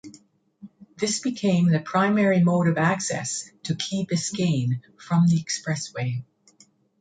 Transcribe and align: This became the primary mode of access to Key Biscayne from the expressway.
This 0.97 1.19
became 1.19 1.67
the 1.67 1.79
primary 1.79 2.41
mode 2.43 2.67
of 2.67 2.79
access 2.79 3.51
to 3.65 3.75
Key 3.75 4.07
Biscayne 4.09 4.81
from 4.99 5.27
the 5.27 5.35
expressway. 5.39 6.23